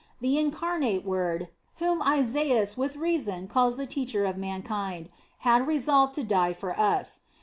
The 0.19 0.39
Incarnate 0.39 1.05
Word, 1.05 1.49
whom 1.75 2.01
Isaias 2.01 2.75
with 2.75 2.95
reason 2.95 3.47
calls 3.47 3.77
the 3.77 3.85
Teacher 3.85 4.25
of 4.25 4.35
mankind, 4.35 5.09
had 5.45 5.67
resolved 5.67 6.15
to 6.15 6.23
die 6.23 6.53
for 6.53 6.73
us. 6.79 7.19